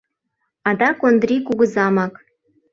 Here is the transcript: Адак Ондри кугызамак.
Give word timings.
Адак 0.69 0.97
Ондри 1.07 1.37
кугызамак. 1.47 2.13